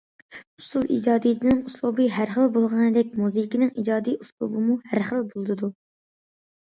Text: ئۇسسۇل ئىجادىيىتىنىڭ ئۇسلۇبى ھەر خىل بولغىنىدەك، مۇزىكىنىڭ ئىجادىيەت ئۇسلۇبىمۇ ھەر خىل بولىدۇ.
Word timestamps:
ئۇسسۇل 0.59 0.87
ئىجادىيىتىنىڭ 0.95 1.59
ئۇسلۇبى 1.67 2.07
ھەر 2.15 2.33
خىل 2.37 2.49
بولغىنىدەك، 2.57 3.13
مۇزىكىنىڭ 3.25 3.73
ئىجادىيەت 3.83 4.25
ئۇسلۇبىمۇ 4.27 4.79
ھەر 4.93 5.05
خىل 5.11 5.27
بولىدۇ. 5.35 5.71